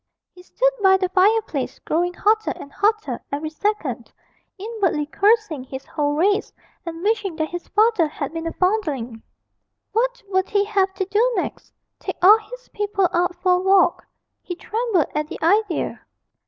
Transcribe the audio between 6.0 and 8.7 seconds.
race, and wishing that his father had been a